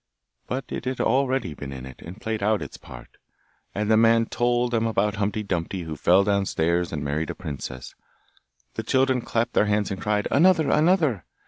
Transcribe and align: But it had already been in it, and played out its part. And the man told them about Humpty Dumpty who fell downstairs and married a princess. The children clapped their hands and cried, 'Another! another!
But 0.47 0.65
it 0.69 0.85
had 0.85 0.99
already 0.99 1.53
been 1.53 1.71
in 1.71 1.85
it, 1.85 2.01
and 2.01 2.19
played 2.19 2.41
out 2.41 2.63
its 2.63 2.75
part. 2.75 3.17
And 3.75 3.91
the 3.91 3.95
man 3.97 4.25
told 4.25 4.71
them 4.71 4.87
about 4.87 5.17
Humpty 5.17 5.43
Dumpty 5.43 5.83
who 5.83 5.95
fell 5.95 6.23
downstairs 6.23 6.91
and 6.91 7.03
married 7.03 7.29
a 7.29 7.35
princess. 7.35 7.93
The 8.73 8.81
children 8.81 9.21
clapped 9.21 9.53
their 9.53 9.65
hands 9.67 9.91
and 9.91 10.01
cried, 10.01 10.27
'Another! 10.31 10.71
another! 10.71 11.23